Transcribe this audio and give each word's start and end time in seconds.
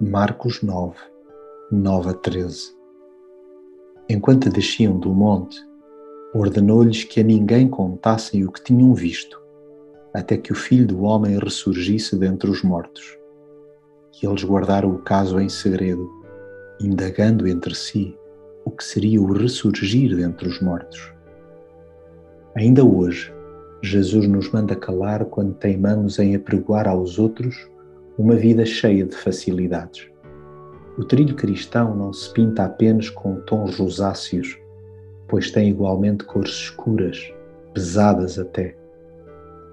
Marcos 0.00 0.62
9, 0.62 0.96
9 1.70 2.10
a 2.10 2.14
13 2.14 2.74
Enquanto 4.08 4.50
desciam 4.50 4.98
do 4.98 5.14
monte, 5.14 5.56
ordenou-lhes 6.34 7.04
que 7.04 7.20
a 7.20 7.22
ninguém 7.22 7.68
contassem 7.68 8.44
o 8.44 8.50
que 8.50 8.62
tinham 8.62 8.92
visto, 8.94 9.40
até 10.12 10.36
que 10.36 10.52
o 10.52 10.56
Filho 10.56 10.86
do 10.86 11.02
Homem 11.02 11.38
ressurgisse 11.38 12.18
dentre 12.18 12.50
os 12.50 12.62
mortos. 12.62 13.16
E 14.20 14.26
eles 14.26 14.44
guardaram 14.44 14.90
o 14.90 14.98
caso 14.98 15.40
em 15.40 15.48
segredo, 15.48 16.10
indagando 16.80 17.46
entre 17.46 17.74
si 17.74 18.18
o 18.64 18.70
que 18.70 18.84
seria 18.84 19.22
o 19.22 19.32
ressurgir 19.32 20.16
dentre 20.16 20.48
os 20.48 20.60
mortos. 20.60 21.14
Ainda 22.62 22.84
hoje, 22.84 23.34
Jesus 23.82 24.28
nos 24.28 24.48
manda 24.52 24.76
calar 24.76 25.24
quando 25.24 25.52
teimamos 25.54 26.20
em 26.20 26.36
apregoar 26.36 26.86
aos 26.86 27.18
outros 27.18 27.68
uma 28.16 28.36
vida 28.36 28.64
cheia 28.64 29.04
de 29.04 29.16
facilidades. 29.16 30.08
O 30.96 31.02
trilho 31.04 31.34
cristão 31.34 31.92
não 31.96 32.12
se 32.12 32.32
pinta 32.32 32.62
apenas 32.62 33.10
com 33.10 33.40
tons 33.40 33.76
rosáceos, 33.76 34.56
pois 35.26 35.50
tem 35.50 35.70
igualmente 35.70 36.22
cores 36.22 36.52
escuras, 36.52 37.34
pesadas 37.74 38.38
até. 38.38 38.76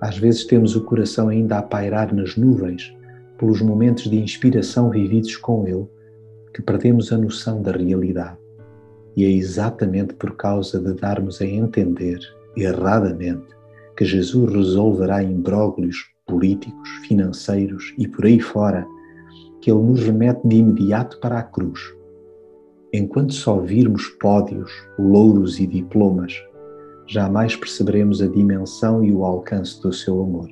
Às 0.01 0.17
vezes 0.17 0.45
temos 0.45 0.75
o 0.75 0.83
coração 0.83 1.29
ainda 1.29 1.59
a 1.59 1.61
pairar 1.61 2.11
nas 2.11 2.35
nuvens 2.35 2.91
pelos 3.37 3.61
momentos 3.61 4.05
de 4.05 4.19
inspiração 4.19 4.89
vividos 4.89 5.37
com 5.37 5.67
Ele, 5.67 5.87
que 6.55 6.61
perdemos 6.63 7.13
a 7.13 7.19
noção 7.19 7.61
da 7.61 7.71
realidade. 7.71 8.39
E 9.15 9.25
é 9.25 9.29
exatamente 9.29 10.15
por 10.15 10.35
causa 10.35 10.79
de 10.79 10.93
darmos 10.95 11.39
a 11.39 11.45
entender, 11.45 12.19
erradamente, 12.63 13.47
que 13.97 14.05
Jesus 14.05 14.51
resolverá 14.51 15.23
imbróglios 15.23 15.97
políticos, 16.25 16.89
financeiros 17.07 17.93
e 17.97 18.07
por 18.07 18.25
aí 18.25 18.39
fora, 18.39 18.87
que 19.61 19.71
Ele 19.71 19.81
nos 19.81 20.01
remete 20.01 20.47
de 20.47 20.57
imediato 20.57 21.19
para 21.19 21.39
a 21.39 21.43
cruz. 21.43 21.79
Enquanto 22.93 23.33
só 23.33 23.59
virmos 23.59 24.07
pódios, 24.21 24.71
louros 24.97 25.59
e 25.59 25.67
diplomas, 25.67 26.33
jamais 27.07 27.55
perceberemos 27.55 28.21
a 28.21 28.27
dimensão 28.27 29.03
e 29.03 29.11
o 29.11 29.25
alcance 29.25 29.81
do 29.81 29.91
seu 29.91 30.21
amor. 30.21 30.49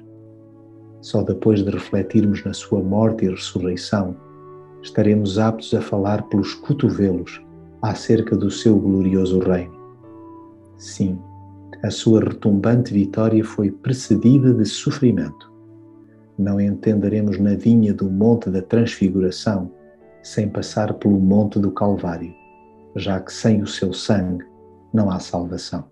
Só 1.01 1.21
depois 1.21 1.63
de 1.63 1.69
refletirmos 1.69 2.43
na 2.43 2.53
sua 2.53 2.81
morte 2.81 3.25
e 3.25 3.29
ressurreição, 3.29 4.15
estaremos 4.81 5.39
aptos 5.39 5.73
a 5.73 5.81
falar 5.81 6.23
pelos 6.23 6.53
cotovelos 6.53 7.41
acerca 7.81 8.35
do 8.35 8.49
seu 8.49 8.77
glorioso 8.77 9.39
reino. 9.39 9.77
Sim, 10.77 11.19
a 11.83 11.91
sua 11.91 12.21
retumbante 12.21 12.93
vitória 12.93 13.43
foi 13.43 13.71
precedida 13.71 14.53
de 14.53 14.65
sofrimento 14.65 15.57
não 16.37 16.61
entenderemos 16.61 17.39
nadinha 17.39 17.93
do 17.93 18.09
Monte 18.09 18.49
da 18.51 18.61
Transfiguração 18.61 19.71
sem 20.21 20.47
passar 20.47 20.93
pelo 20.93 21.19
Monte 21.19 21.57
do 21.57 21.71
Calvário, 21.71 22.33
já 22.95 23.19
que 23.19 23.33
sem 23.33 23.61
o 23.61 23.67
seu 23.67 23.91
sangue 23.91 24.45
não 24.93 25.09
há 25.09 25.19
salvação. 25.19 25.85